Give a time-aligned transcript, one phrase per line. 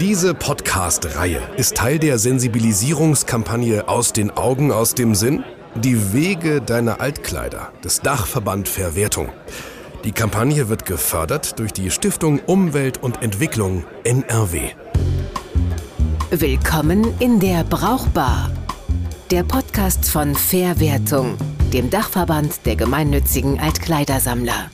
[0.00, 5.42] Diese Podcast-Reihe ist Teil der Sensibilisierungskampagne Aus den Augen, aus dem Sinn.
[5.74, 9.28] Die Wege deiner Altkleider des Dachverband Verwertung.
[10.04, 14.70] Die Kampagne wird gefördert durch die Stiftung Umwelt und Entwicklung NRW.
[16.30, 18.50] Willkommen in der Brauchbar.
[19.30, 21.36] Der Podcast von Verwertung,
[21.72, 24.70] dem Dachverband der gemeinnützigen Altkleidersammler.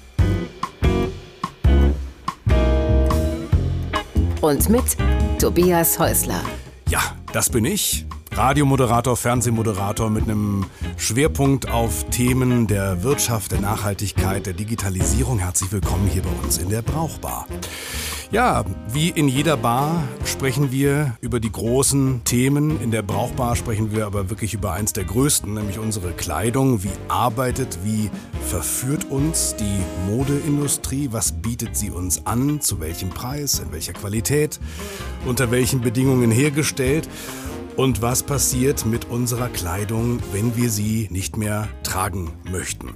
[4.43, 4.96] Und mit
[5.39, 6.43] Tobias Häusler.
[6.89, 7.00] Ja,
[7.32, 8.04] das bin ich.
[8.35, 10.64] Radiomoderator, Fernsehmoderator mit einem
[10.96, 15.39] Schwerpunkt auf Themen der Wirtschaft, der Nachhaltigkeit, der Digitalisierung.
[15.39, 17.46] Herzlich willkommen hier bei uns in der Brauchbar.
[18.31, 22.81] Ja, wie in jeder Bar sprechen wir über die großen Themen.
[22.81, 26.83] In der Brauchbar sprechen wir aber wirklich über eins der größten, nämlich unsere Kleidung.
[26.83, 28.11] Wie arbeitet, wie
[28.46, 31.11] verführt uns die Modeindustrie?
[31.13, 32.62] Was bietet sie uns an?
[32.62, 33.58] Zu welchem Preis?
[33.58, 34.58] In welcher Qualität?
[35.27, 37.11] Unter welchen Bedingungen hergestellt?
[37.76, 42.90] Und was passiert mit unserer Kleidung, wenn wir sie nicht mehr tragen möchten?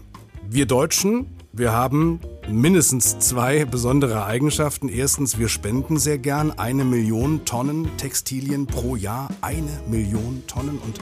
[0.49, 4.89] Wir Deutschen, wir haben mindestens zwei besondere Eigenschaften.
[4.89, 9.29] Erstens, wir spenden sehr gern eine Million Tonnen Textilien pro Jahr.
[9.41, 11.01] Eine Million Tonnen und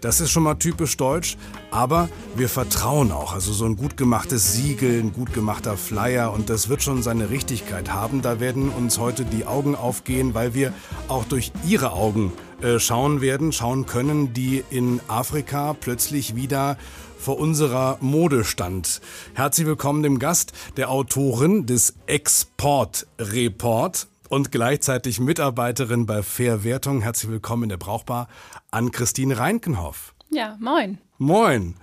[0.00, 1.36] das ist schon mal typisch deutsch,
[1.70, 3.32] aber wir vertrauen auch.
[3.32, 7.30] Also so ein gut gemachtes Siegel, ein gut gemachter Flyer und das wird schon seine
[7.30, 8.20] Richtigkeit haben.
[8.20, 10.74] Da werden uns heute die Augen aufgehen, weil wir
[11.06, 16.76] auch durch Ihre Augen äh, schauen werden, schauen können, die in Afrika plötzlich wieder
[17.22, 19.00] vor unserer Mode stand.
[19.34, 27.00] Herzlich willkommen dem Gast, der Autorin des Export Report und gleichzeitig Mitarbeiterin bei Verwertung.
[27.00, 28.26] Herzlich willkommen in der Brauchbar
[28.72, 30.14] an Christine Reinkenhoff.
[30.30, 30.98] Ja, moin.
[31.18, 31.76] Moin.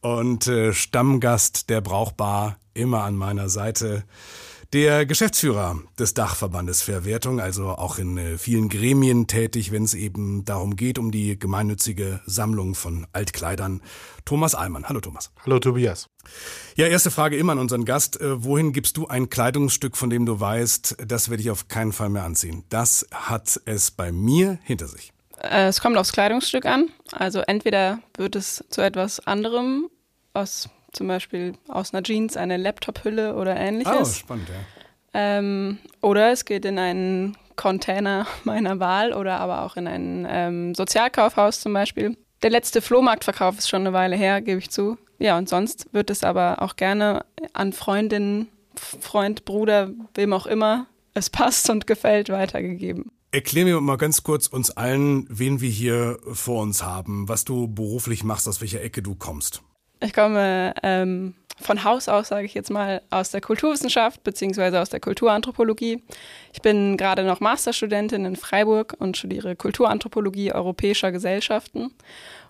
[0.00, 4.04] Und äh, Stammgast der Brauchbar immer an meiner Seite.
[4.72, 10.44] Der Geschäftsführer des Dachverbandes Verwertung, also auch in äh, vielen Gremien tätig, wenn es eben
[10.44, 13.82] darum geht, um die gemeinnützige Sammlung von Altkleidern,
[14.24, 14.88] Thomas Allmann.
[14.88, 15.32] Hallo Thomas.
[15.44, 16.08] Hallo Tobias.
[16.76, 18.20] Ja, erste Frage immer an unseren Gast.
[18.20, 21.92] Äh, wohin gibst du ein Kleidungsstück, von dem du weißt, das werde ich auf keinen
[21.92, 22.62] Fall mehr anziehen?
[22.68, 25.12] Das hat es bei mir hinter sich.
[25.40, 26.90] Äh, es kommt aufs Kleidungsstück an.
[27.10, 29.88] Also entweder wird es zu etwas anderem
[30.32, 33.94] aus zum Beispiel aus einer Jeans eine Laptop-Hülle oder ähnliches.
[34.00, 34.54] Oh, spannend, ja.
[35.12, 40.74] Ähm, oder es geht in einen Container meiner Wahl oder aber auch in ein ähm,
[40.74, 42.16] Sozialkaufhaus zum Beispiel.
[42.42, 44.96] Der letzte Flohmarktverkauf ist schon eine Weile her, gebe ich zu.
[45.18, 50.86] Ja, und sonst wird es aber auch gerne an Freundinnen, Freund, Bruder, wem auch immer
[51.12, 53.10] es passt und gefällt, weitergegeben.
[53.32, 57.68] Erklär mir mal ganz kurz uns allen, wen wir hier vor uns haben, was du
[57.68, 59.62] beruflich machst, aus welcher Ecke du kommst.
[60.00, 64.88] Ich komme ähm, von Haus aus, sage ich jetzt mal, aus der Kulturwissenschaft beziehungsweise aus
[64.88, 66.02] der Kulturanthropologie.
[66.52, 71.92] Ich bin gerade noch Masterstudentin in Freiburg und studiere Kulturanthropologie europäischer Gesellschaften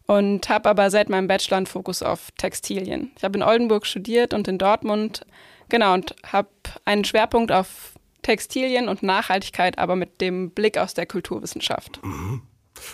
[0.06, 3.10] und habe aber seit meinem Bachelor einen Fokus auf Textilien.
[3.16, 5.26] Ich habe in Oldenburg studiert und in Dortmund,
[5.68, 6.48] genau, und habe
[6.84, 12.00] einen Schwerpunkt auf Textilien und Nachhaltigkeit, aber mit dem Blick aus der Kulturwissenschaft.
[12.04, 12.42] Mhm.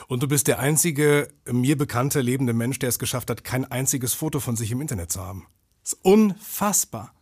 [0.08, 4.14] Und du bist der einzige mir bekannte lebende Mensch, der es geschafft hat, kein einziges
[4.14, 5.46] Foto von sich im Internet zu haben.
[5.82, 7.12] Das ist unfassbar.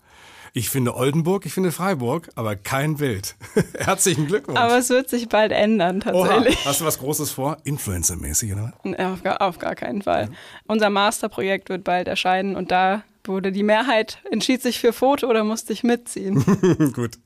[0.57, 3.35] Ich finde Oldenburg, ich finde Freiburg, aber kein Bild.
[3.77, 4.59] Herzlichen Glückwunsch.
[4.59, 6.57] Aber es wird sich bald ändern, tatsächlich.
[6.59, 6.65] Oha.
[6.67, 7.57] Hast du was Großes vor?
[7.65, 8.73] Influencer-mäßig, oder?
[9.13, 10.29] Auf gar, auf gar keinen Fall.
[10.31, 10.37] Ja.
[10.69, 15.43] Unser Masterprojekt wird bald erscheinen und da wurde die Mehrheit, entschied sich für Foto oder
[15.43, 16.45] musste ich mitziehen.
[16.95, 17.19] Gut.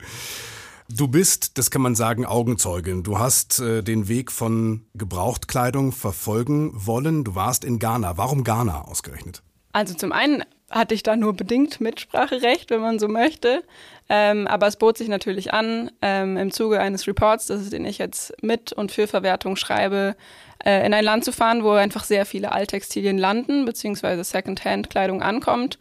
[0.91, 3.03] Du bist, das kann man sagen, Augenzeugin.
[3.03, 7.25] Du hast äh, den Weg von Gebrauchtkleidung verfolgen wollen.
[7.25, 8.17] Du warst in Ghana.
[8.17, 9.43] Warum Ghana ausgerechnet?
[9.73, 13.63] Also zum einen hatte ich da nur bedingt Mitspracherecht, wenn man so möchte.
[14.09, 17.85] Ähm, aber es bot sich natürlich an, ähm, im Zuge eines Reports, das ist, den
[17.85, 20.17] ich jetzt mit und für Verwertung schreibe,
[20.65, 25.79] äh, in ein Land zu fahren, wo einfach sehr viele Alttextilien landen, beziehungsweise Secondhand-Kleidung ankommt.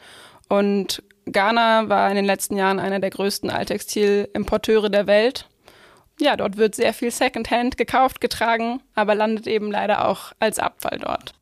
[0.49, 1.01] Und
[1.31, 5.47] Ghana war in den letzten Jahren einer der größten Alttextilimporteure der Welt.
[6.19, 10.99] Ja, dort wird sehr viel Secondhand gekauft, getragen, aber landet eben leider auch als Abfall
[10.99, 11.33] dort.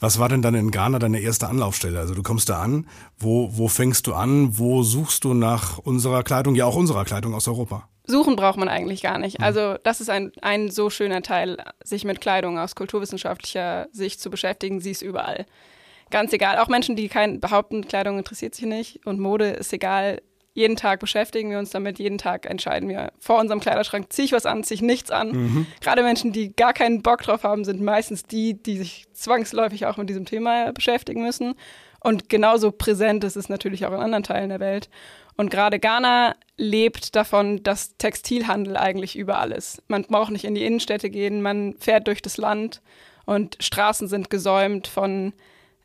[0.00, 2.00] Was war denn dann in Ghana deine erste Anlaufstelle?
[2.00, 2.88] Also du kommst da an,
[3.18, 7.34] wo, wo fängst du an, wo suchst du nach unserer Kleidung, ja auch unserer Kleidung
[7.34, 7.88] aus Europa?
[8.04, 9.40] Suchen braucht man eigentlich gar nicht.
[9.40, 14.28] Also das ist ein, ein so schöner Teil, sich mit Kleidung aus kulturwissenschaftlicher Sicht zu
[14.28, 14.80] beschäftigen.
[14.80, 15.46] Sie ist überall
[16.12, 16.58] ganz egal.
[16.58, 20.22] Auch Menschen, die kein behaupten, Kleidung interessiert sich nicht und Mode ist egal.
[20.54, 24.32] Jeden Tag beschäftigen wir uns damit, jeden Tag entscheiden wir vor unserem Kleiderschrank, ziehe ich
[24.32, 25.30] was an, ziehe ich nichts an.
[25.30, 25.66] Mhm.
[25.80, 29.96] Gerade Menschen, die gar keinen Bock drauf haben, sind meistens die, die sich zwangsläufig auch
[29.96, 31.54] mit diesem Thema beschäftigen müssen.
[32.00, 34.90] Und genauso präsent ist es natürlich auch in anderen Teilen der Welt.
[35.36, 39.82] Und gerade Ghana lebt davon, dass Textilhandel eigentlich überall ist.
[39.88, 42.82] Man braucht nicht in die Innenstädte gehen, man fährt durch das Land
[43.24, 45.32] und Straßen sind gesäumt von,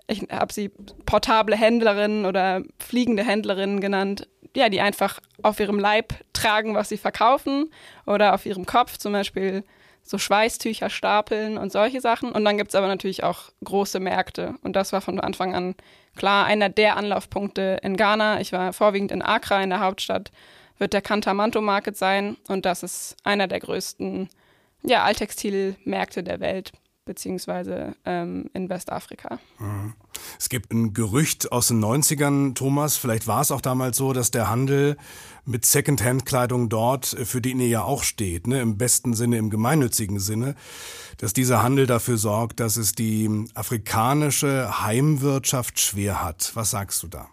[0.07, 0.69] ich habe sie
[1.05, 6.97] portable Händlerinnen oder fliegende Händlerinnen genannt, ja, die einfach auf ihrem Leib tragen, was sie
[6.97, 7.71] verkaufen
[8.05, 9.63] oder auf ihrem Kopf zum Beispiel
[10.03, 12.31] so Schweißtücher stapeln und solche Sachen.
[12.31, 14.55] Und dann gibt es aber natürlich auch große Märkte.
[14.63, 15.75] Und das war von Anfang an
[16.15, 18.39] klar einer der Anlaufpunkte in Ghana.
[18.39, 20.31] Ich war vorwiegend in Accra, in der Hauptstadt,
[20.77, 22.37] wird der Kantamanto Market sein.
[22.47, 24.29] Und das ist einer der größten
[24.83, 26.71] ja, Alttextilmärkte der Welt
[27.07, 29.39] beziehungsweise ähm, in Westafrika.
[29.57, 29.93] Mhm.
[30.39, 34.29] Es gibt ein Gerücht aus den 90ern, Thomas, vielleicht war es auch damals so, dass
[34.29, 34.97] der Handel
[35.45, 39.49] mit Secondhand-Kleidung dort, äh, für den ihr ja auch steht, ne, im besten Sinne, im
[39.49, 40.55] gemeinnützigen Sinne,
[41.17, 46.51] dass dieser Handel dafür sorgt, dass es die afrikanische Heimwirtschaft schwer hat.
[46.53, 47.27] Was sagst du da?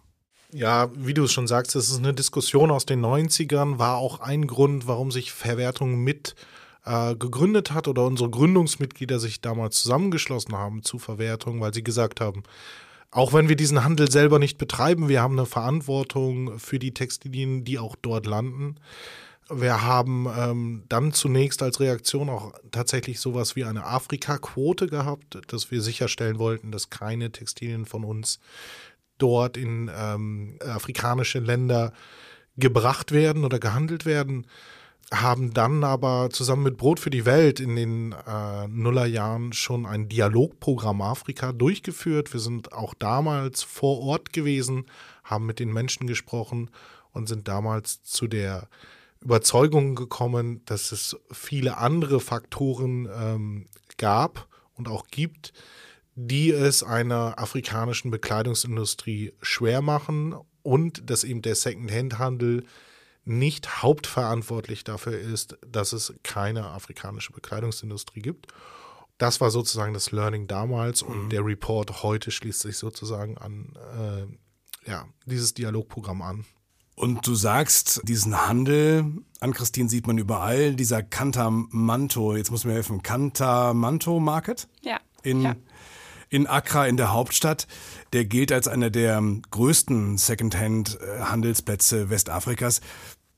[0.53, 4.21] Ja, wie du es schon sagst, es ist eine Diskussion aus den 90ern, war auch
[4.21, 6.54] ein Grund, warum sich Verwertung mit äh,
[6.85, 12.43] gegründet hat oder unsere Gründungsmitglieder sich damals zusammengeschlossen haben zu Verwertung, weil sie gesagt haben,
[13.15, 17.65] auch wenn wir diesen Handel selber nicht betreiben, wir haben eine Verantwortung für die Textilien,
[17.65, 18.75] die auch dort landen.
[19.49, 25.71] Wir haben ähm, dann zunächst als Reaktion auch tatsächlich sowas wie eine Afrika-Quote gehabt, dass
[25.71, 28.41] wir sicherstellen wollten, dass keine Textilien von uns
[29.19, 31.93] dort in ähm, afrikanische Länder
[32.57, 34.47] gebracht werden oder gehandelt werden
[35.13, 40.09] haben dann aber zusammen mit Brot für die Welt in den äh, Nullerjahren schon ein
[40.09, 42.33] Dialogprogramm Afrika durchgeführt.
[42.33, 44.87] Wir sind auch damals vor Ort gewesen,
[45.23, 46.71] haben mit den Menschen gesprochen
[47.13, 48.69] und sind damals zu der
[49.21, 53.67] Überzeugung gekommen, dass es viele andere Faktoren ähm,
[53.97, 55.53] gab und auch gibt,
[56.15, 62.65] die es einer afrikanischen Bekleidungsindustrie schwer machen und dass eben der Second-Hand-Handel
[63.25, 68.49] nicht hauptverantwortlich dafür ist, dass es keine afrikanische Bekleidungsindustrie gibt.
[69.19, 71.31] Das war sozusagen das Learning damals und mhm.
[71.31, 76.45] der Report heute schließt sich sozusagen an äh, ja, dieses Dialogprogramm an.
[76.97, 79.05] Und du sagst, diesen Handel,
[79.41, 84.69] an Christine sieht man überall, dieser Kantamanto, jetzt muss mir helfen, Kantamanto Market?
[84.83, 85.01] Ja.
[85.23, 85.57] In, ja.
[86.35, 87.69] In Accra, in der Hauptstadt.
[88.13, 89.23] Der gilt als einer der
[89.53, 92.81] größten Secondhand-Handelsplätze Westafrikas.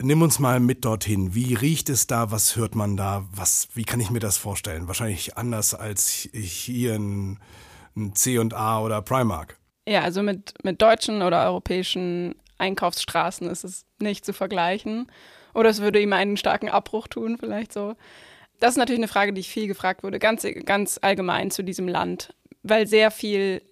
[0.00, 1.34] Nimm uns mal mit dorthin.
[1.34, 2.30] Wie riecht es da?
[2.30, 3.26] Was hört man da?
[3.32, 4.88] Was, wie kann ich mir das vorstellen?
[4.88, 7.38] Wahrscheinlich anders als hier in,
[8.14, 9.58] C&A oder Primark.
[9.86, 15.10] Ja, also mit, mit deutschen oder europäischen Einkaufsstraßen ist es nicht zu vergleichen.
[15.54, 17.94] Oder es würde ihm einen starken Abbruch tun, vielleicht so.
[18.58, 21.88] Das ist natürlich eine Frage, die ich viel gefragt wurde, ganz, ganz allgemein zu diesem
[21.88, 22.34] Land,
[22.68, 23.62] weil sehr viel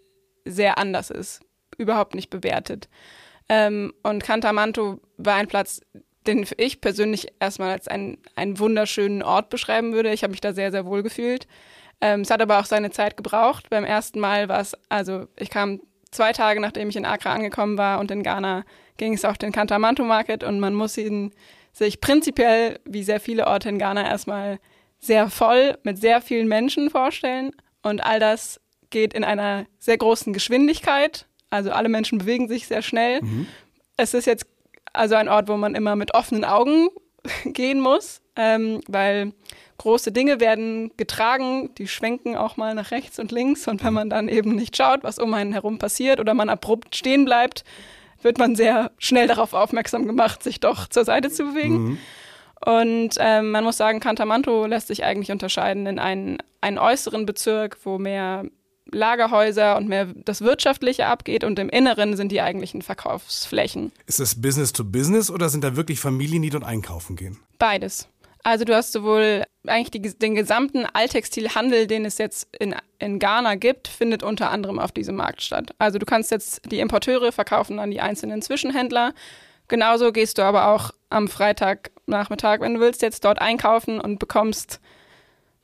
[0.44, 1.42] sehr anders ist,
[1.78, 2.88] überhaupt nicht bewertet.
[3.48, 5.80] Ähm, und Cantamanto war ein Platz,
[6.26, 10.12] den ich persönlich erstmal als einen, einen wunderschönen Ort beschreiben würde.
[10.12, 11.46] Ich habe mich da sehr, sehr wohl gefühlt.
[12.00, 13.68] Ähm, es hat aber auch seine Zeit gebraucht.
[13.70, 15.80] Beim ersten Mal war es, also ich kam
[16.10, 18.64] zwei Tage, nachdem ich in Accra angekommen war und in Ghana
[18.96, 21.32] ging es auf den Cantamanto Market und man muss ihn
[21.72, 24.60] sich prinzipiell, wie sehr viele Orte in Ghana, erstmal
[24.98, 27.50] sehr voll mit sehr vielen Menschen vorstellen.
[27.82, 28.60] Und all das
[28.94, 31.26] geht in einer sehr großen Geschwindigkeit.
[31.50, 33.20] Also alle Menschen bewegen sich sehr schnell.
[33.20, 33.46] Mhm.
[33.96, 34.46] Es ist jetzt
[34.92, 36.88] also ein Ort, wo man immer mit offenen Augen
[37.44, 39.32] gehen muss, ähm, weil
[39.78, 43.66] große Dinge werden getragen, die schwenken auch mal nach rechts und links.
[43.66, 46.94] Und wenn man dann eben nicht schaut, was um einen herum passiert oder man abrupt
[46.94, 47.64] stehen bleibt,
[48.22, 51.82] wird man sehr schnell darauf aufmerksam gemacht, sich doch zur Seite zu bewegen.
[51.82, 51.98] Mhm.
[52.64, 57.76] Und ähm, man muss sagen, Cantamanto lässt sich eigentlich unterscheiden in einen, einen äußeren Bezirk,
[57.82, 58.44] wo mehr
[58.90, 63.92] Lagerhäuser und mehr das Wirtschaftliche abgeht und im Inneren sind die eigentlichen Verkaufsflächen.
[64.06, 67.38] Ist das Business to Business oder sind da wirklich Familien, die dort einkaufen gehen?
[67.58, 68.08] Beides.
[68.42, 73.54] Also du hast sowohl eigentlich die, den gesamten Alttextilhandel, den es jetzt in, in Ghana
[73.54, 75.74] gibt, findet unter anderem auf diesem Markt statt.
[75.78, 79.14] Also du kannst jetzt die Importeure verkaufen an die einzelnen Zwischenhändler.
[79.68, 84.78] Genauso gehst du aber auch am Freitagnachmittag, wenn du willst, jetzt dort einkaufen und bekommst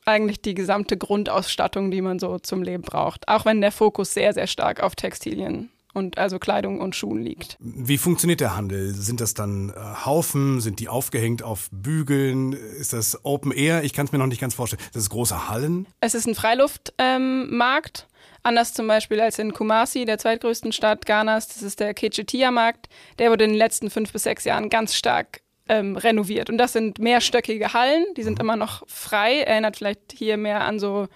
[0.05, 3.29] eigentlich die gesamte Grundausstattung, die man so zum Leben braucht.
[3.29, 7.57] Auch wenn der Fokus sehr, sehr stark auf Textilien und also Kleidung und Schuhen liegt.
[7.59, 8.95] Wie funktioniert der Handel?
[8.95, 10.61] Sind das dann äh, Haufen?
[10.61, 12.53] Sind die aufgehängt auf Bügeln?
[12.53, 13.83] Ist das Open Air?
[13.85, 14.83] Ich kann es mir noch nicht ganz vorstellen.
[14.93, 15.87] Das ist große Hallen?
[16.01, 16.99] Es ist ein Freiluftmarkt.
[16.99, 18.07] Ähm,
[18.43, 21.49] Anders zum Beispiel als in Kumasi, der zweitgrößten Stadt Ghanas.
[21.49, 22.89] Das ist der Kechetia-Markt.
[23.19, 26.51] Der wurde in den letzten fünf bis sechs Jahren ganz stark ähm, renoviert.
[26.51, 28.45] Und das sind mehrstöckige Hallen, die sind mhm.
[28.45, 29.43] immer noch frei.
[29.43, 31.07] Erinnert vielleicht hier mehr an so,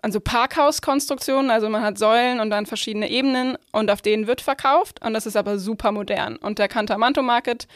[0.00, 1.50] an so Parkhauskonstruktionen.
[1.50, 5.04] Also man hat Säulen und dann verschiedene Ebenen und auf denen wird verkauft.
[5.04, 6.36] Und das ist aber super modern.
[6.36, 7.66] Und der Cantamanto Market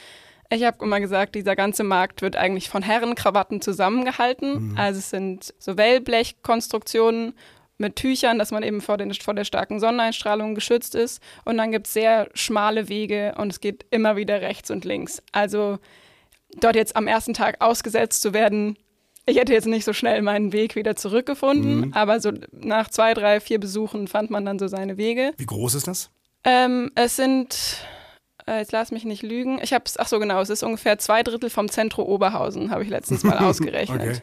[0.48, 4.70] Ich habe immer gesagt, dieser ganze Markt wird eigentlich von Herrenkrawatten zusammengehalten.
[4.70, 4.78] Mhm.
[4.78, 7.34] Also es sind so Wellblechkonstruktionen
[7.78, 11.20] mit Tüchern, dass man eben vor, den, vor der starken Sonneneinstrahlung geschützt ist.
[11.44, 15.22] Und dann gibt es sehr schmale Wege und es geht immer wieder rechts und links.
[15.32, 15.78] Also
[16.60, 18.76] dort jetzt am ersten Tag ausgesetzt zu werden,
[19.26, 21.92] ich hätte jetzt nicht so schnell meinen Weg wieder zurückgefunden, mhm.
[21.94, 25.32] aber so nach zwei, drei, vier Besuchen fand man dann so seine Wege.
[25.38, 26.10] Wie groß ist das?
[26.44, 27.78] Ähm, es sind,
[28.46, 30.98] äh, jetzt lass mich nicht lügen, ich habe es, ach so genau, es ist ungefähr
[30.98, 34.00] zwei Drittel vom Zentrum Oberhausen, habe ich letztens mal ausgerechnet.
[34.00, 34.20] okay.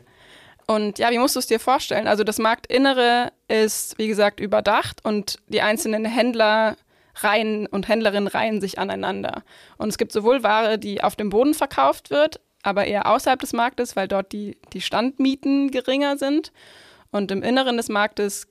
[0.67, 2.07] Und ja, wie musst du es dir vorstellen?
[2.07, 6.77] Also das Marktinnere ist, wie gesagt, überdacht und die einzelnen Händler
[7.15, 9.43] reihen und Händlerinnen reihen sich aneinander.
[9.77, 13.53] Und es gibt sowohl Ware, die auf dem Boden verkauft wird, aber eher außerhalb des
[13.53, 16.51] Marktes, weil dort die, die Standmieten geringer sind.
[17.11, 18.47] Und im Inneren des Marktes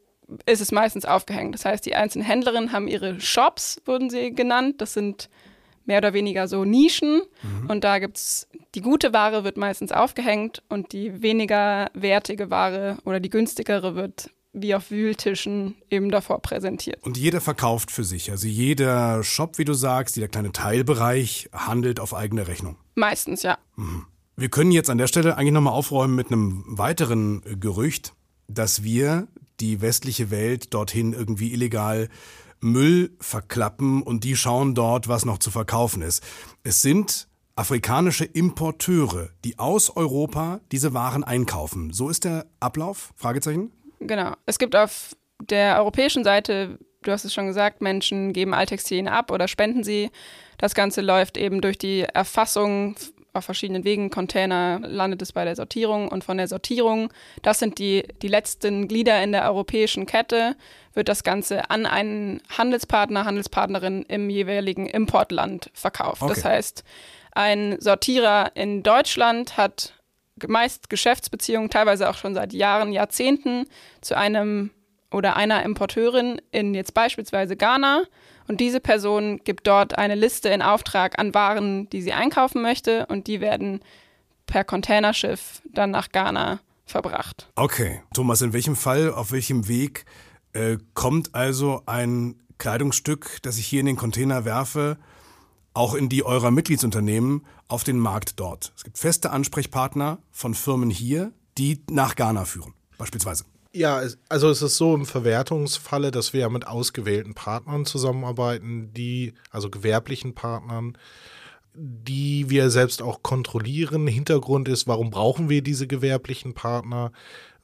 [0.47, 1.55] ist es meistens aufgehängt.
[1.55, 4.81] Das heißt, die einzelnen Händlerinnen haben ihre Shops, wurden sie genannt.
[4.81, 5.29] Das sind
[5.91, 7.23] mehr oder weniger so Nischen.
[7.43, 7.69] Mhm.
[7.69, 12.99] Und da gibt es, die gute Ware wird meistens aufgehängt und die weniger wertige Ware
[13.05, 17.03] oder die günstigere wird wie auf Wühltischen eben davor präsentiert.
[17.03, 18.31] Und jeder verkauft für sich.
[18.31, 22.77] Also jeder Shop, wie du sagst, jeder kleine Teilbereich handelt auf eigene Rechnung.
[22.95, 23.59] Meistens, ja.
[23.75, 24.07] Mhm.
[24.37, 28.15] Wir können jetzt an der Stelle eigentlich nochmal aufräumen mit einem weiteren Gerücht,
[28.47, 29.27] dass wir
[29.59, 32.09] die westliche Welt dorthin irgendwie illegal
[32.61, 36.23] Müll verklappen und die schauen dort, was noch zu verkaufen ist.
[36.63, 41.93] Es sind afrikanische Importeure, die aus Europa diese Waren einkaufen.
[41.93, 43.13] So ist der Ablauf?
[43.17, 43.73] Fragezeichen?
[44.01, 44.35] Genau.
[44.47, 49.31] Es gibt auf der europäischen Seite, du hast es schon gesagt, Menschen geben Alttextilien ab
[49.31, 50.11] oder spenden sie.
[50.59, 52.97] Das Ganze läuft eben durch die Erfassung
[53.33, 54.11] auf verschiedenen Wegen.
[54.11, 58.89] Container landet es bei der Sortierung und von der Sortierung, das sind die, die letzten
[58.89, 60.57] Glieder in der europäischen Kette,
[60.95, 66.23] wird das Ganze an einen Handelspartner, Handelspartnerin im jeweiligen Importland verkauft.
[66.23, 66.35] Okay.
[66.35, 66.85] Das heißt,
[67.33, 69.95] ein Sortierer in Deutschland hat
[70.47, 73.67] meist Geschäftsbeziehungen, teilweise auch schon seit Jahren, Jahrzehnten
[74.01, 74.71] zu einem
[75.11, 78.05] oder einer Importeurin in jetzt beispielsweise Ghana.
[78.51, 83.07] Und diese Person gibt dort eine Liste in Auftrag an Waren, die sie einkaufen möchte.
[83.07, 83.79] Und die werden
[84.47, 87.49] per Containerschiff dann nach Ghana verbracht.
[87.55, 88.03] Okay.
[88.13, 90.05] Thomas, in welchem Fall, auf welchem Weg
[90.53, 94.99] äh, kommt also ein Kleidungsstück, das ich hier in den Container werfe,
[95.73, 98.73] auch in die eurer Mitgliedsunternehmen auf den Markt dort.
[98.75, 103.45] Es gibt feste Ansprechpartner von Firmen hier, die nach Ghana führen, beispielsweise.
[103.73, 109.35] Ja, also es ist so im Verwertungsfalle, dass wir ja mit ausgewählten Partnern zusammenarbeiten, die,
[109.51, 110.99] also gewerblichen Partnern,
[111.75, 114.09] die wir selbst auch kontrollieren.
[114.09, 117.13] Hintergrund ist, warum brauchen wir diese gewerblichen Partner?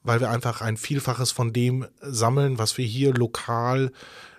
[0.05, 3.91] Weil wir einfach ein Vielfaches von dem sammeln, was wir hier lokal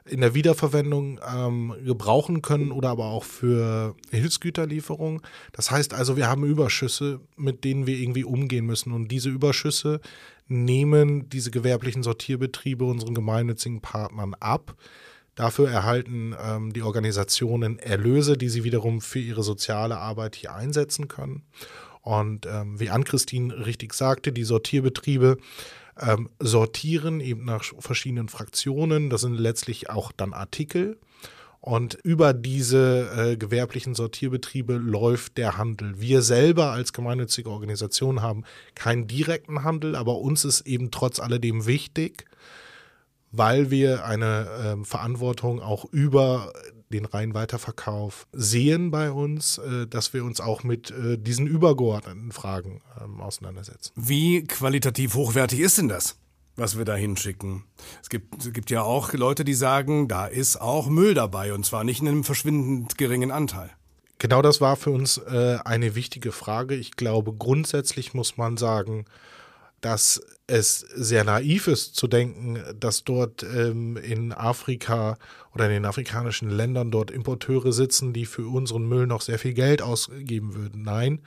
[0.09, 5.21] in der Wiederverwendung ähm, gebrauchen können oder aber auch für Hilfsgüterlieferung.
[5.51, 8.91] Das heißt also, wir haben Überschüsse, mit denen wir irgendwie umgehen müssen.
[8.91, 9.99] Und diese Überschüsse
[10.47, 14.75] nehmen diese gewerblichen Sortierbetriebe unseren gemeinnützigen Partnern ab.
[15.35, 21.07] Dafür erhalten ähm, die Organisationen Erlöse, die sie wiederum für ihre soziale Arbeit hier einsetzen
[21.07, 21.43] können.
[22.01, 25.37] Und ähm, wie Ann-Christine richtig sagte, die Sortierbetriebe
[26.01, 29.09] ähm, sortieren, eben nach verschiedenen Fraktionen.
[29.09, 30.97] Das sind letztlich auch dann Artikel.
[31.59, 35.99] Und über diese äh, gewerblichen Sortierbetriebe läuft der Handel.
[35.99, 38.43] Wir selber als gemeinnützige Organisation haben
[38.75, 42.25] keinen direkten Handel, aber uns ist eben trotz alledem wichtig,
[43.31, 46.53] weil wir eine äh, Verantwortung auch über
[46.89, 52.31] den reinen Weiterverkauf sehen bei uns, äh, dass wir uns auch mit äh, diesen übergeordneten
[52.31, 53.91] Fragen ähm, auseinandersetzen.
[53.95, 56.17] Wie qualitativ hochwertig ist denn das?
[56.59, 57.63] was wir da hinschicken.
[58.01, 61.65] Es gibt, es gibt ja auch Leute, die sagen, da ist auch Müll dabei und
[61.65, 63.69] zwar nicht in einem verschwindend geringen Anteil.
[64.19, 66.73] Genau das war für uns äh, eine wichtige Frage.
[66.73, 69.05] Ich glaube, grundsätzlich muss man sagen,
[69.81, 75.17] dass es sehr naiv ist zu denken, dass dort ähm, in Afrika
[75.53, 79.53] oder in den afrikanischen Ländern dort Importeure sitzen, die für unseren Müll noch sehr viel
[79.53, 80.83] Geld ausgeben würden.
[80.83, 81.21] Nein,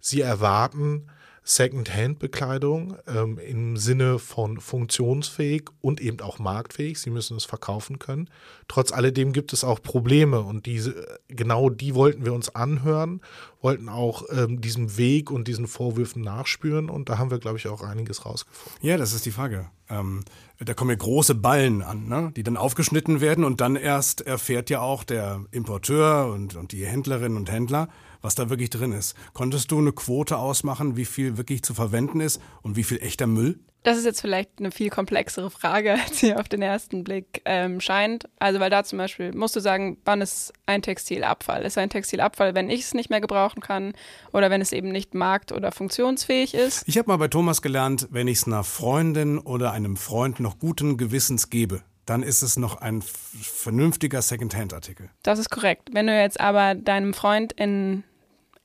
[0.00, 1.06] sie erwarten
[1.44, 6.98] Second-Hand-Bekleidung ähm, im Sinne von funktionsfähig und eben auch marktfähig.
[6.98, 8.30] Sie müssen es verkaufen können.
[8.66, 13.20] Trotz alledem gibt es auch Probleme und diese, genau die wollten wir uns anhören,
[13.60, 17.68] wollten auch ähm, diesem Weg und diesen Vorwürfen nachspüren und da haben wir, glaube ich,
[17.68, 18.80] auch einiges rausgefunden.
[18.80, 19.70] Ja, das ist die Frage.
[19.90, 20.24] Ähm,
[20.58, 22.32] da kommen ja große Ballen an, ne?
[22.34, 26.86] die dann aufgeschnitten werden und dann erst erfährt ja auch der Importeur und, und die
[26.86, 27.88] Händlerinnen und Händler,
[28.24, 29.14] was da wirklich drin ist.
[29.34, 33.26] Konntest du eine Quote ausmachen, wie viel wirklich zu verwenden ist und wie viel echter
[33.26, 33.60] Müll?
[33.82, 37.82] Das ist jetzt vielleicht eine viel komplexere Frage, als sie auf den ersten Blick ähm,
[37.82, 38.24] scheint.
[38.38, 41.64] Also, weil da zum Beispiel musst du sagen, wann ist ein Textilabfall?
[41.64, 43.92] Ist ein Textilabfall, wenn ich es nicht mehr gebrauchen kann
[44.32, 46.88] oder wenn es eben nicht markt- oder funktionsfähig ist?
[46.88, 50.58] Ich habe mal bei Thomas gelernt, wenn ich es einer Freundin oder einem Freund noch
[50.58, 55.10] guten Gewissens gebe, dann ist es noch ein vernünftiger Secondhand-Artikel.
[55.22, 55.90] Das ist korrekt.
[55.92, 58.02] Wenn du jetzt aber deinem Freund in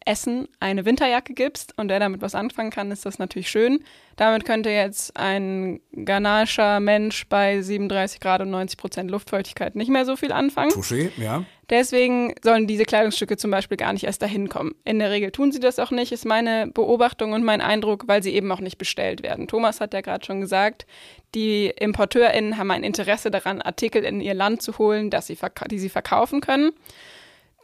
[0.09, 3.83] Essen eine Winterjacke gibst und der damit was anfangen kann, ist das natürlich schön.
[4.15, 10.05] Damit könnte jetzt ein ghanaischer Mensch bei 37 Grad und 90 Prozent Luftfeuchtigkeit nicht mehr
[10.05, 10.71] so viel anfangen.
[10.71, 11.45] Touché, ja.
[11.69, 14.73] Deswegen sollen diese Kleidungsstücke zum Beispiel gar nicht erst dahin kommen.
[14.83, 18.23] In der Regel tun sie das auch nicht, ist meine Beobachtung und mein Eindruck, weil
[18.23, 19.47] sie eben auch nicht bestellt werden.
[19.47, 20.87] Thomas hat ja gerade schon gesagt,
[21.35, 25.37] die ImporteurInnen haben ein Interesse daran, Artikel in ihr Land zu holen, dass sie
[25.69, 26.71] die sie verkaufen können.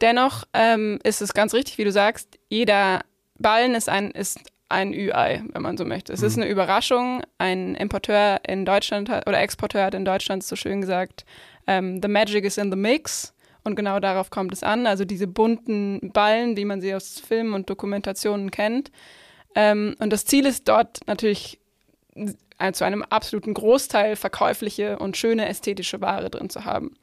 [0.00, 3.00] Dennoch ähm, ist es ganz richtig, wie du sagst, jeder
[3.38, 4.38] Ballen ist ein, ist
[4.68, 6.12] ein Ü-Ei, wenn man so möchte.
[6.12, 6.26] Es mhm.
[6.26, 7.22] ist eine Überraschung.
[7.38, 11.24] Ein Importeur in Deutschland hat, oder Exporteur hat in Deutschland so schön gesagt,
[11.66, 13.32] ähm, the magic is in the mix.
[13.64, 14.86] Und genau darauf kommt es an.
[14.86, 18.92] Also diese bunten Ballen, wie man sie aus Filmen und Dokumentationen kennt.
[19.54, 21.58] Ähm, und das Ziel ist dort natürlich
[22.58, 26.94] äh, zu einem absoluten Großteil verkäufliche und schöne ästhetische Ware drin zu haben.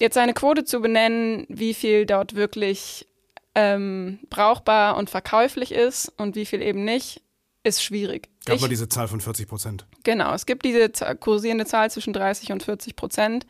[0.00, 3.06] Jetzt eine Quote zu benennen, wie viel dort wirklich
[3.54, 7.22] ähm, brauchbar und verkäuflich ist und wie viel eben nicht,
[7.62, 8.30] ist schwierig.
[8.46, 9.86] Gab ich, mal diese Zahl von 40 Prozent.
[10.02, 10.88] Genau, es gibt diese
[11.20, 13.46] kursierende Zahl zwischen 30 und 40 Prozent.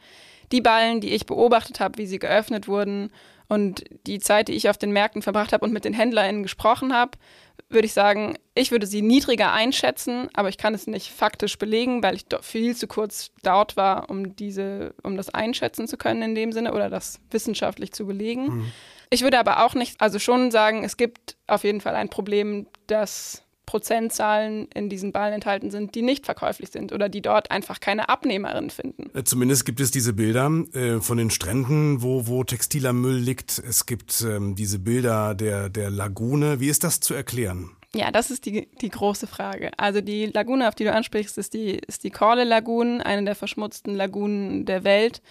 [0.50, 3.12] Die Ballen, die ich beobachtet habe, wie sie geöffnet wurden
[3.47, 6.92] und die Zeit, die ich auf den Märkten verbracht habe und mit den HändlerInnen gesprochen
[6.92, 7.12] habe,
[7.70, 12.02] würde ich sagen, ich würde sie niedriger einschätzen, aber ich kann es nicht faktisch belegen,
[12.02, 16.34] weil ich viel zu kurz dort war, um diese, um das einschätzen zu können in
[16.34, 18.44] dem Sinne oder das wissenschaftlich zu belegen.
[18.44, 18.72] Mhm.
[19.10, 22.66] Ich würde aber auch nicht, also schon sagen, es gibt auf jeden Fall ein Problem,
[22.86, 27.78] dass Prozentzahlen in diesen Ballen enthalten sind, die nicht verkäuflich sind oder die dort einfach
[27.78, 29.16] keine Abnehmerin finden.
[29.16, 33.60] Äh, zumindest gibt es diese Bilder äh, von den Stränden, wo, wo textiler Müll liegt.
[33.60, 36.58] Es gibt ähm, diese Bilder der, der Lagune.
[36.58, 37.70] Wie ist das zu erklären?
[37.94, 39.70] Ja, das ist die, die große Frage.
[39.76, 43.36] Also die Lagune, auf die du ansprichst, ist die, ist die Corle Lagoon, eine der
[43.36, 45.23] verschmutzten Lagunen der Welt,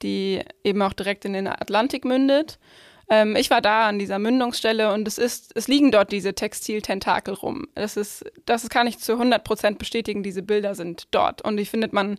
[0.00, 2.58] die eben auch direkt in den Atlantik mündet.
[3.12, 7.34] Ähm, ich war da an dieser Mündungsstelle und es ist, es liegen dort diese Textiltentakel
[7.34, 7.68] rum.
[7.74, 10.22] Das ist, das kann ich zu 100 Prozent bestätigen.
[10.22, 12.18] Diese Bilder sind dort und die findet man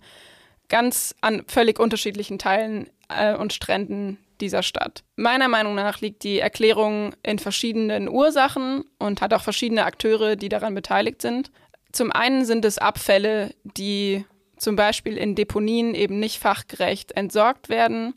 [0.69, 5.03] ganz an völlig unterschiedlichen Teilen äh, und Stränden dieser Stadt.
[5.15, 10.49] Meiner Meinung nach liegt die Erklärung in verschiedenen Ursachen und hat auch verschiedene Akteure, die
[10.49, 11.49] daran beteiligt sind.
[11.91, 14.25] Zum einen sind es Abfälle, die
[14.57, 18.13] zum Beispiel in Deponien eben nicht fachgerecht entsorgt werden.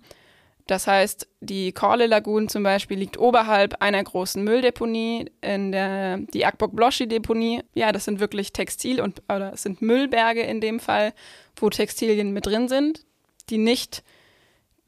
[0.67, 6.45] Das heißt, die Korle Lagoon zum Beispiel liegt oberhalb einer großen Mülldeponie, in der die
[6.45, 7.63] Akbok-Bloschi-Deponie.
[7.75, 11.13] Ja, das sind wirklich Textil- und oder es sind Müllberge in dem Fall,
[11.55, 13.05] wo Textilien mit drin sind,
[13.49, 14.03] die nicht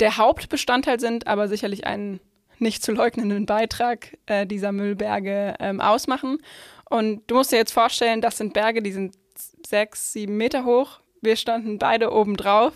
[0.00, 2.20] der Hauptbestandteil sind, aber sicherlich einen
[2.58, 6.38] nicht zu leugnenden Beitrag äh, dieser Müllberge ähm, ausmachen.
[6.90, 9.14] Und du musst dir jetzt vorstellen, das sind Berge, die sind
[9.64, 11.00] sechs, sieben Meter hoch.
[11.20, 12.72] Wir standen beide oben drauf,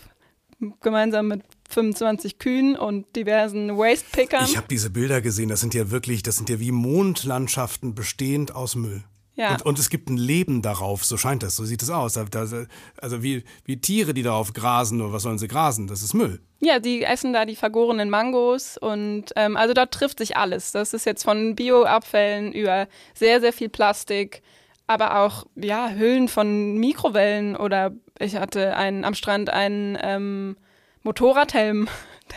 [0.81, 4.45] gemeinsam mit 25 Kühen und diversen Wastepickern.
[4.45, 8.55] Ich habe diese Bilder gesehen, das sind ja wirklich, das sind ja wie Mondlandschaften bestehend
[8.55, 9.05] aus Müll.
[9.35, 9.53] Ja.
[9.53, 12.19] Und, und, es gibt ein Leben darauf, so scheint das, so sieht es aus.
[12.19, 15.87] Also wie, wie Tiere, die darauf grasen, oder was sollen sie grasen?
[15.87, 16.41] Das ist Müll.
[16.61, 20.73] Ja, die essen da die vergorenen Mangos und ähm, also dort trifft sich alles.
[20.73, 24.43] Das ist jetzt von Bioabfällen über sehr, sehr viel Plastik,
[24.87, 30.57] aber auch ja, Hüllen von Mikrowellen oder ich hatte einen, am Strand einen ähm,
[31.03, 31.88] Motorradhelm,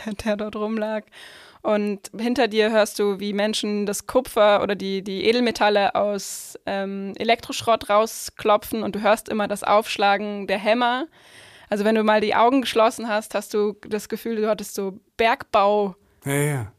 [0.06, 1.04] der, der dort rumlag.
[1.62, 7.14] Und hinter dir hörst du, wie Menschen das Kupfer oder die, die Edelmetalle aus ähm,
[7.18, 11.08] Elektroschrott rausklopfen und du hörst immer das Aufschlagen der Hämmer.
[11.68, 15.00] Also wenn du mal die Augen geschlossen hast, hast du das Gefühl, du hattest so
[15.18, 15.96] Bergbau.
[16.24, 16.72] Ja, ja.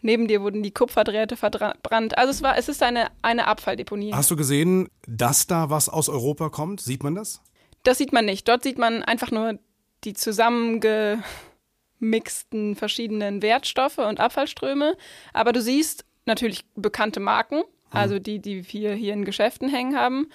[0.00, 2.16] Neben dir wurden die Kupferdrähte verbrannt.
[2.16, 4.12] Also es war, es ist eine, eine Abfalldeponie.
[4.14, 6.80] Hast du gesehen, dass da was aus Europa kommt?
[6.80, 7.42] Sieht man das?
[7.82, 8.48] Das sieht man nicht.
[8.48, 9.58] Dort sieht man einfach nur
[10.04, 14.96] die zusammengemixten verschiedenen Wertstoffe und Abfallströme.
[15.32, 17.62] Aber du siehst natürlich bekannte Marken, mhm.
[17.90, 20.28] also die, die wir hier in Geschäften hängen haben.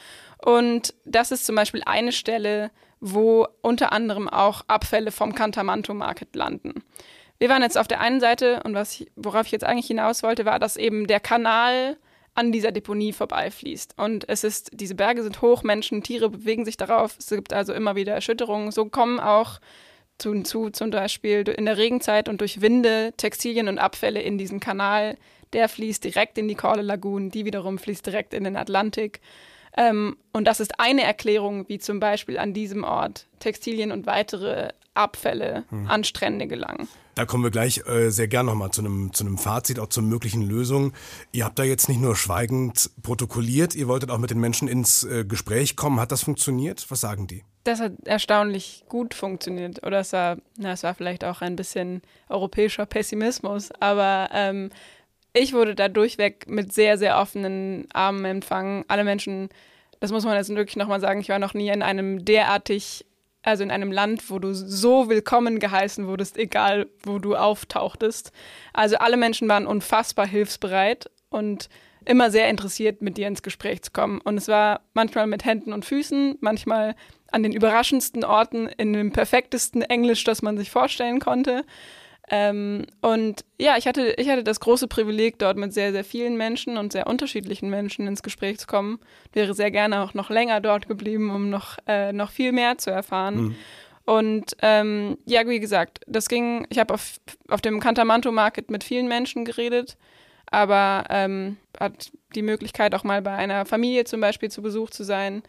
[0.44, 6.36] Und das ist zum Beispiel eine Stelle, wo unter anderem auch Abfälle vom Cantamanto Market
[6.36, 6.84] landen.
[7.38, 10.24] Wir waren jetzt auf der einen Seite und was ich, worauf ich jetzt eigentlich hinaus
[10.24, 11.98] wollte, war, dass eben der Kanal
[12.36, 13.96] an dieser Deponie vorbeifließt.
[13.98, 17.16] Und es ist, diese Berge sind hoch, Menschen, Tiere bewegen sich darauf.
[17.18, 18.72] Es gibt also immer wieder Erschütterungen.
[18.72, 19.60] So kommen auch
[20.18, 24.60] zu, zu zum Beispiel in der Regenzeit und durch Winde Textilien und Abfälle in diesen
[24.60, 25.18] Kanal.
[25.54, 29.22] Der fließt direkt in die Korle Lagoon, die wiederum fließt direkt in den Atlantik.
[29.78, 34.70] Ähm, und das ist eine Erklärung, wie zum Beispiel an diesem Ort Textilien und weitere
[34.94, 35.88] Abfälle hm.
[35.88, 36.88] an Strände gelangen.
[37.16, 40.42] Da kommen wir gleich äh, sehr gern nochmal zu einem, zu Fazit, auch zur möglichen
[40.42, 40.92] Lösung.
[41.32, 45.04] Ihr habt da jetzt nicht nur schweigend protokolliert, ihr wolltet auch mit den Menschen ins
[45.06, 46.02] äh, Gespräch kommen.
[46.02, 46.86] Hat das funktioniert?
[46.90, 47.44] Was sagen die?
[47.64, 49.86] Das hat erstaunlich gut funktioniert.
[49.86, 53.72] Oder es war, na, es war vielleicht auch ein bisschen europäischer Pessimismus.
[53.80, 54.70] Aber ähm,
[55.34, 58.84] ich wurde da durchweg mit sehr, sehr offenen Armen empfangen.
[58.90, 59.50] Alle Menschen,
[60.02, 63.06] das muss man jetzt wirklich nochmal sagen, ich war noch nie in einem derartig
[63.46, 68.32] also in einem Land, wo du so willkommen geheißen wurdest, egal wo du auftauchtest.
[68.74, 71.70] Also alle Menschen waren unfassbar hilfsbereit und
[72.06, 74.20] immer sehr interessiert, mit dir ins Gespräch zu kommen.
[74.22, 76.96] Und es war manchmal mit Händen und Füßen, manchmal
[77.32, 81.66] an den überraschendsten Orten in dem perfektesten Englisch, das man sich vorstellen konnte.
[82.32, 86.38] Ähm, und ja, ich hatte, ich hatte das große Privileg, dort mit sehr, sehr vielen
[86.38, 89.00] Menschen und sehr unterschiedlichen Menschen ins Gespräch zu kommen.
[89.34, 92.90] Wäre sehr gerne auch noch länger dort geblieben, um noch, äh, noch viel mehr zu
[92.90, 93.36] erfahren.
[93.36, 93.56] Mhm.
[94.06, 97.16] Und ähm, ja, wie gesagt, das ging, ich habe auf,
[97.48, 99.98] auf dem Cantamanto Market mit vielen Menschen geredet,
[100.46, 105.04] aber ähm, hat die Möglichkeit auch mal bei einer Familie zum Beispiel zu Besuch zu
[105.04, 105.42] sein,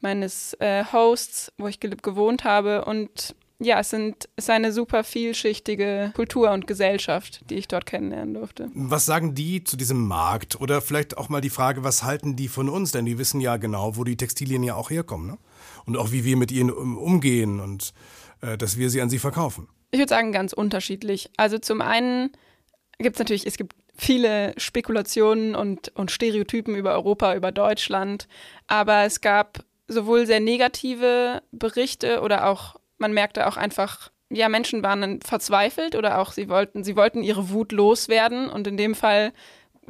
[0.00, 5.04] meines äh, Hosts, wo ich gewohnt habe und ja, es, sind, es ist eine super
[5.04, 8.70] vielschichtige Kultur und Gesellschaft, die ich dort kennenlernen durfte.
[8.74, 10.60] Was sagen die zu diesem Markt?
[10.60, 12.92] Oder vielleicht auch mal die Frage, was halten die von uns?
[12.92, 15.26] Denn die wissen ja genau, wo die Textilien ja auch herkommen.
[15.26, 15.38] Ne?
[15.86, 17.92] Und auch wie wir mit ihnen umgehen und
[18.40, 19.68] äh, dass wir sie an sie verkaufen.
[19.90, 21.30] Ich würde sagen, ganz unterschiedlich.
[21.36, 22.30] Also zum einen
[22.98, 28.26] gibt es natürlich, es gibt viele Spekulationen und, und Stereotypen über Europa, über Deutschland.
[28.66, 34.82] Aber es gab sowohl sehr negative Berichte oder auch man merkte auch einfach, ja, Menschen
[34.82, 39.32] waren verzweifelt oder auch sie wollten, sie wollten ihre Wut loswerden und in dem Fall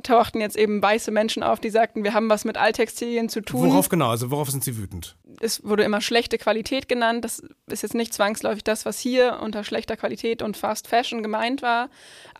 [0.02, 3.70] tauchten jetzt eben weiße Menschen auf, die sagten, wir haben was mit Alttextilien zu tun.
[3.70, 4.10] Worauf genau?
[4.10, 5.16] Also worauf sind sie wütend?
[5.40, 7.24] Es wurde immer schlechte Qualität genannt.
[7.24, 11.62] Das ist jetzt nicht zwangsläufig das, was hier unter schlechter Qualität und Fast Fashion gemeint
[11.62, 11.90] war,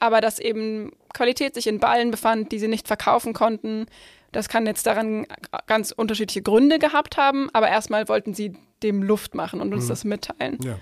[0.00, 3.86] aber dass eben Qualität sich in Ballen befand, die sie nicht verkaufen konnten.
[4.34, 5.26] Das kann jetzt daran
[5.66, 9.88] ganz unterschiedliche Gründe gehabt haben, aber erstmal wollten sie dem Luft machen und uns mhm.
[9.88, 10.58] das mitteilen.
[10.62, 10.78] Ja.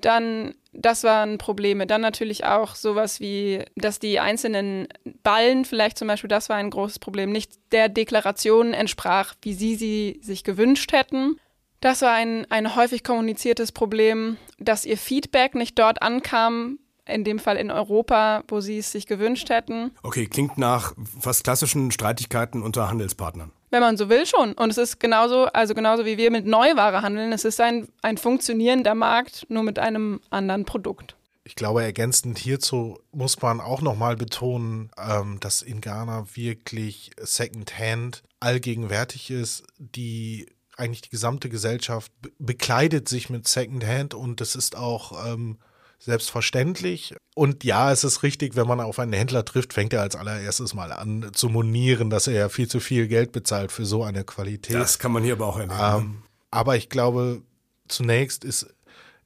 [0.00, 1.86] Dann, das waren Probleme.
[1.86, 4.86] Dann natürlich auch sowas wie, dass die einzelnen
[5.24, 9.74] Ballen, vielleicht zum Beispiel, das war ein großes Problem, nicht der Deklaration entsprach, wie sie
[9.74, 11.36] sie sich gewünscht hätten.
[11.80, 17.38] Das war ein, ein häufig kommuniziertes Problem, dass ihr Feedback nicht dort ankam, in dem
[17.38, 19.92] Fall in Europa, wo sie es sich gewünscht hätten.
[20.02, 23.52] Okay, klingt nach fast klassischen Streitigkeiten unter Handelspartnern.
[23.70, 24.52] Wenn man so will, schon.
[24.52, 28.18] Und es ist genauso, also genauso wie wir mit Neuware handeln, es ist ein, ein
[28.18, 31.16] funktionierender Markt, nur mit einem anderen Produkt.
[31.44, 38.22] Ich glaube, ergänzend hierzu muss man auch nochmal betonen, ähm, dass in Ghana wirklich Secondhand
[38.38, 39.64] allgegenwärtig ist.
[39.78, 45.58] Die eigentlich die gesamte Gesellschaft bekleidet sich mit Secondhand und das ist auch ähm,
[46.04, 47.14] selbstverständlich.
[47.34, 50.74] Und ja, es ist richtig, wenn man auf einen Händler trifft, fängt er als allererstes
[50.74, 54.24] mal an zu monieren, dass er ja viel zu viel Geld bezahlt für so eine
[54.24, 54.76] Qualität.
[54.76, 55.78] Das kann man hier aber auch erleben.
[55.80, 57.42] Ähm, aber ich glaube,
[57.86, 58.74] zunächst ist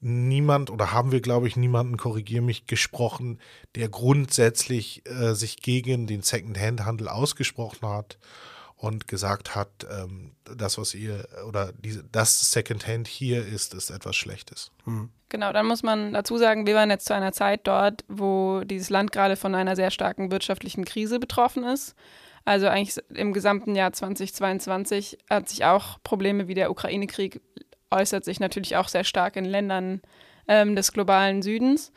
[0.01, 3.41] niemand oder haben wir, glaube ich, niemanden, korrigiere mich, gesprochen,
[3.75, 8.19] der grundsätzlich äh, sich gegen den Second-Hand-Handel ausgesprochen hat
[8.77, 14.17] und gesagt hat, ähm, das, was ihr oder diese, das Secondhand hier ist, ist etwas
[14.17, 14.71] Schlechtes.
[14.85, 15.11] Mhm.
[15.29, 18.91] Genau, dann muss man dazu sagen, wir waren jetzt zu einer Zeit dort, wo dieses
[18.91, 21.97] Land gerade von einer sehr starken wirtschaftlichen Krise betroffen ist.
[22.45, 27.41] Also eigentlich im gesamten Jahr 2022 hat sich auch Probleme wie der Ukraine-Krieg
[27.91, 30.01] äußert sich natürlich auch sehr stark in Ländern
[30.49, 31.93] ähm, des globalen Südens.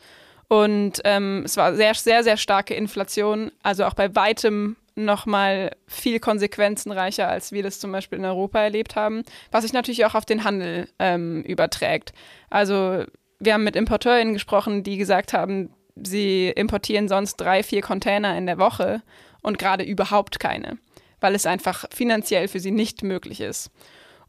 [0.48, 6.20] Und ähm, es war sehr, sehr, sehr starke Inflation, also auch bei weitem nochmal viel
[6.20, 10.24] konsequenzenreicher, als wir das zum Beispiel in Europa erlebt haben, was sich natürlich auch auf
[10.24, 12.12] den Handel ähm, überträgt.
[12.50, 13.04] Also
[13.38, 18.46] wir haben mit ImporteurInnen gesprochen, die gesagt haben, sie importieren sonst drei, vier Container in
[18.46, 19.02] der Woche
[19.42, 20.78] und gerade überhaupt keine,
[21.20, 23.70] weil es einfach finanziell für sie nicht möglich ist.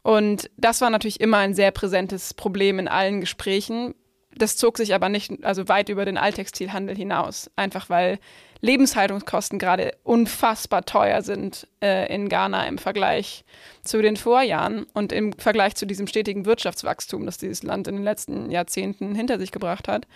[0.02, 3.94] Und das war natürlich immer ein sehr präsentes Problem in allen Gesprächen.
[4.34, 8.18] Das zog sich aber nicht, also weit über den Alttextilhandel hinaus, einfach weil
[8.62, 13.44] Lebenshaltungskosten gerade unfassbar teuer sind äh, in Ghana im Vergleich
[13.82, 18.04] zu den Vorjahren und im Vergleich zu diesem stetigen Wirtschaftswachstum, das dieses Land in den
[18.04, 20.06] letzten Jahrzehnten hinter sich gebracht hat.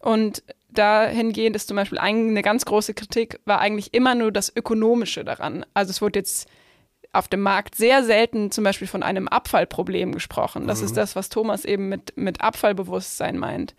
[0.00, 5.24] Und dahingehend ist zum Beispiel eine ganz große Kritik, war eigentlich immer nur das Ökonomische
[5.24, 5.66] daran.
[5.74, 6.48] Also es wurde jetzt
[7.12, 10.68] auf dem Markt sehr selten zum Beispiel von einem Abfallproblem gesprochen.
[10.68, 10.86] Das mhm.
[10.86, 13.74] ist das, was Thomas eben mit, mit Abfallbewusstsein meint.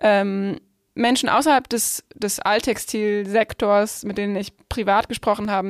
[0.00, 0.58] Ähm,
[0.96, 5.68] Menschen außerhalb des, des Alttextilsektors, mit denen ich privat gesprochen habe,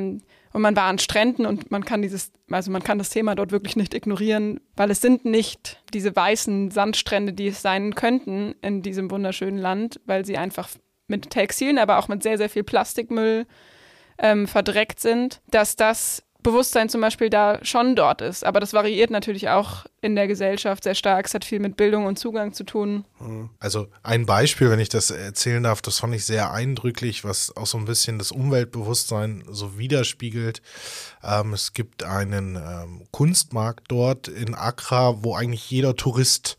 [0.53, 3.51] Und man war an Stränden und man kann dieses, also man kann das Thema dort
[3.51, 8.81] wirklich nicht ignorieren, weil es sind nicht diese weißen Sandstrände, die es sein könnten in
[8.81, 10.69] diesem wunderschönen Land, weil sie einfach
[11.07, 13.45] mit Textilien, aber auch mit sehr, sehr viel Plastikmüll
[14.17, 18.45] ähm, verdreckt sind, dass das Bewusstsein zum Beispiel da schon dort ist.
[18.45, 21.25] Aber das variiert natürlich auch in der Gesellschaft sehr stark.
[21.25, 23.03] Es hat viel mit Bildung und Zugang zu tun.
[23.59, 27.67] Also ein Beispiel, wenn ich das erzählen darf, das fand ich sehr eindrücklich, was auch
[27.67, 30.61] so ein bisschen das Umweltbewusstsein so widerspiegelt.
[31.21, 36.57] Ähm, es gibt einen ähm, Kunstmarkt dort in Accra, wo eigentlich jeder Tourist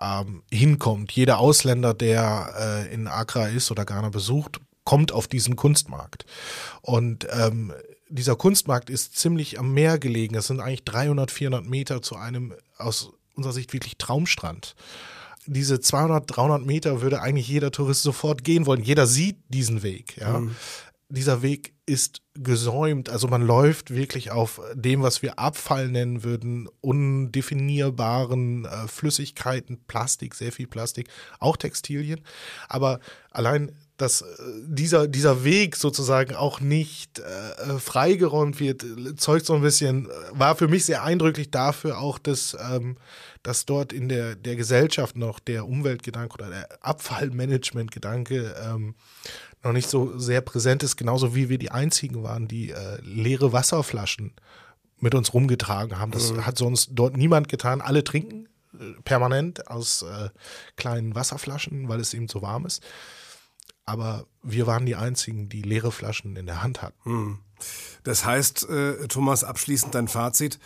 [0.00, 1.12] ähm, hinkommt.
[1.12, 6.24] Jeder Ausländer, der äh, in Accra ist oder Ghana besucht, kommt auf diesen Kunstmarkt.
[6.82, 7.72] Und ähm,
[8.10, 10.34] dieser Kunstmarkt ist ziemlich am Meer gelegen.
[10.34, 14.74] Es sind eigentlich 300, 400 Meter zu einem aus unserer Sicht wirklich Traumstrand.
[15.46, 18.82] Diese 200, 300 Meter würde eigentlich jeder Tourist sofort gehen wollen.
[18.82, 20.16] Jeder sieht diesen Weg.
[20.18, 20.40] Ja.
[20.40, 20.54] Mhm.
[21.08, 23.08] Dieser Weg ist gesäumt.
[23.08, 30.34] Also man läuft wirklich auf dem, was wir Abfall nennen würden, undefinierbaren äh, Flüssigkeiten, Plastik,
[30.34, 31.08] sehr viel Plastik,
[31.40, 32.20] auch Textilien.
[32.68, 33.00] Aber
[33.32, 34.26] allein dass äh,
[34.64, 38.84] dieser, dieser Weg sozusagen auch nicht äh, freigeräumt wird,
[39.16, 42.96] zeugt so ein bisschen, war für mich sehr eindrücklich dafür auch, dass, ähm,
[43.42, 48.94] dass dort in der, der Gesellschaft noch der Umweltgedanke oder der Abfallmanagement-Gedanke ähm,
[49.62, 53.52] noch nicht so sehr präsent ist, genauso wie wir die einzigen waren, die äh, leere
[53.52, 54.32] Wasserflaschen
[54.98, 56.12] mit uns rumgetragen haben.
[56.12, 56.46] Das mhm.
[56.46, 57.82] hat sonst dort niemand getan.
[57.82, 60.30] Alle trinken äh, permanent aus äh,
[60.76, 62.82] kleinen Wasserflaschen, weil es eben so warm ist
[63.90, 67.04] aber wir waren die Einzigen, die leere Flaschen in der Hand hatten.
[67.04, 67.38] Hm.
[68.04, 70.58] Das heißt, äh, Thomas, abschließend dein Fazit.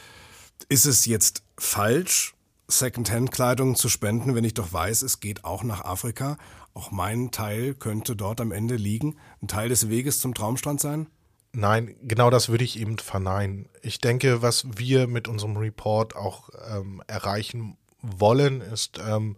[0.68, 2.34] Ist es jetzt falsch,
[2.68, 6.36] Secondhand-Kleidung zu spenden, wenn ich doch weiß, es geht auch nach Afrika?
[6.74, 11.08] Auch mein Teil könnte dort am Ende liegen, ein Teil des Weges zum Traumstrand sein?
[11.52, 13.68] Nein, genau das würde ich eben verneinen.
[13.80, 19.36] Ich denke, was wir mit unserem Report auch ähm, erreichen wollen, ist, ähm,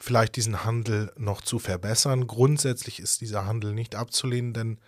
[0.00, 2.26] vielleicht diesen Handel noch zu verbessern.
[2.26, 4.78] Grundsätzlich ist dieser Handel nicht abzulehnen, denn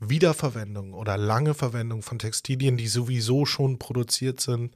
[0.00, 4.74] Wiederverwendung oder lange Verwendung von Textilien, die sowieso schon produziert sind,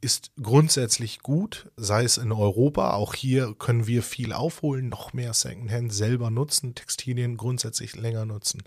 [0.00, 2.94] ist grundsätzlich gut, sei es in Europa.
[2.94, 8.62] Auch hier können wir viel aufholen, noch mehr Secondhand selber nutzen, Textilien grundsätzlich länger nutzen.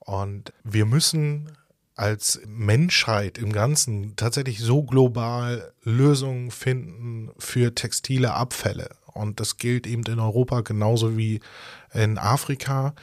[0.00, 1.52] Und wir müssen
[1.94, 8.90] als Menschheit im Ganzen tatsächlich so global Lösungen finden für textile Abfälle.
[9.14, 11.40] Und das gilt eben in Europa genauso wie
[11.92, 12.94] in Afrika,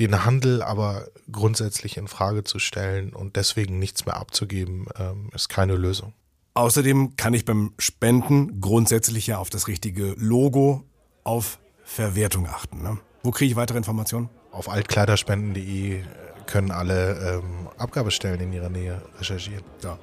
[0.00, 5.48] den Handel aber grundsätzlich in Frage zu stellen und deswegen nichts mehr abzugeben, ähm, ist
[5.48, 6.14] keine Lösung.
[6.54, 10.84] Außerdem kann ich beim Spenden grundsätzlich ja auf das richtige Logo,
[11.22, 12.82] auf Verwertung achten.
[12.82, 12.98] Ne?
[13.22, 14.28] Wo kriege ich weitere Informationen?
[14.50, 16.02] Auf altkleiderspenden.de
[16.46, 19.62] können alle ähm, Abgabestellen in ihrer Nähe recherchieren.
[19.84, 19.98] Ja.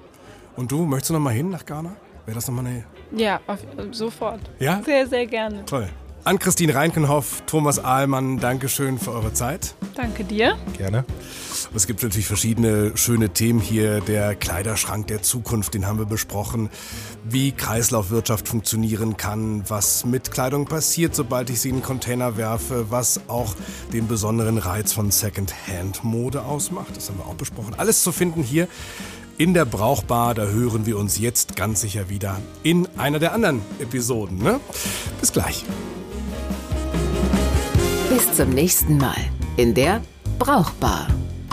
[0.56, 1.96] Und du, möchtest du noch mal hin nach Ghana?
[2.26, 2.84] Wäre das nochmal eine.
[3.12, 3.60] Ja, auf,
[3.92, 4.42] sofort.
[4.60, 4.82] Ja?
[4.84, 5.66] Sehr, sehr gerne.
[5.66, 5.90] Toll.
[6.24, 9.76] An Christine Reinkenhoff, Thomas Ahlmann, Dankeschön für eure Zeit.
[9.94, 10.58] Danke dir.
[10.76, 11.06] Gerne.
[11.76, 14.02] Es gibt natürlich verschiedene schöne Themen hier.
[14.02, 16.72] Der Kleiderschrank der Zukunft, den haben wir besprochen.
[17.26, 22.90] Wie Kreislaufwirtschaft funktionieren kann, was mit Kleidung passiert, sobald ich sie in den Container werfe,
[22.90, 23.56] was auch
[23.94, 26.98] den besonderen Reiz von Second-Hand-Mode ausmacht.
[26.98, 27.76] Das haben wir auch besprochen.
[27.78, 28.68] Alles zu finden hier
[29.38, 30.34] in der Brauchbar.
[30.34, 34.40] Da hören wir uns jetzt ganz sicher wieder in einer der anderen Episoden.
[34.40, 34.60] Ne?
[35.20, 35.64] Bis gleich.
[38.10, 39.18] Bis zum nächsten Mal
[39.58, 40.02] in der
[40.40, 41.08] Brauchbar.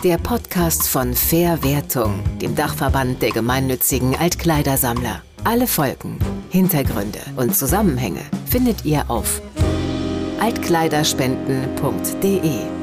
[0.05, 5.23] Der Podcast von Fairwertung, dem Dachverband der gemeinnützigen Altkleidersammler.
[5.45, 6.19] Alle Folgen,
[6.51, 9.41] Hintergründe und Zusammenhänge findet ihr auf
[10.41, 12.82] altkleiderspenden.de.